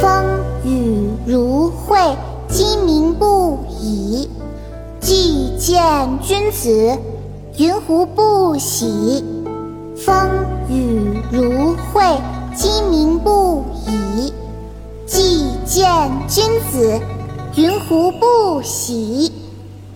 [0.00, 1.96] 风雨如晦
[2.48, 4.28] 鸡鸣不已
[5.00, 6.98] 既见君子
[7.56, 9.24] 云胡不喜。
[9.96, 10.14] 风
[10.68, 12.02] 雨如晦
[12.54, 14.32] 鸡鸣不已
[15.06, 17.00] 既见君子
[17.56, 19.30] 云胡不喜？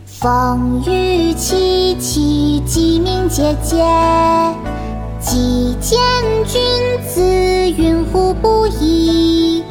[0.06, 4.54] 风雨凄凄，鸡鸣喈喈。
[5.18, 5.98] 既见
[6.46, 6.62] 君
[7.02, 9.64] 子，云胡不疑？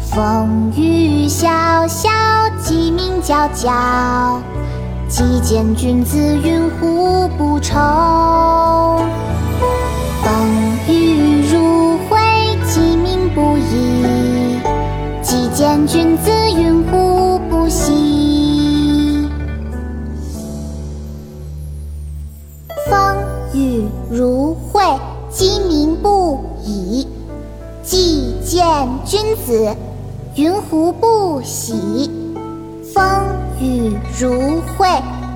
[0.00, 2.08] 风雨潇潇，
[2.60, 4.40] 鸡鸣啾啾。
[5.08, 7.76] 既见君子，云胡不愁？
[10.24, 10.32] 风
[10.88, 12.18] 雨如晦，
[12.66, 14.58] 鸡鸣不已。
[15.22, 16.97] 既见君子，云胡
[23.54, 24.82] 雨如晦，
[25.30, 27.06] 鸡鸣不已。
[27.82, 29.74] 既见君子，
[30.34, 32.10] 云胡不喜？
[32.92, 33.02] 风
[33.60, 34.88] 雨如晦，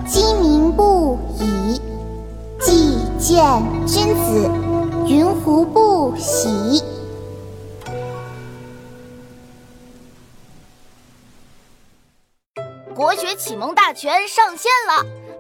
[0.07, 1.81] 鸡鸣不已。
[2.61, 3.43] 既见
[3.87, 4.51] 君子，
[5.07, 6.83] 云胡不喜？
[12.95, 15.05] 国学启蒙大全上线了，